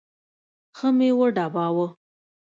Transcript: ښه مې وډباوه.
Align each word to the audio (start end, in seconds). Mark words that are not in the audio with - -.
ښه 0.77 0.87
مې 0.97 1.09
وډباوه. 1.17 1.87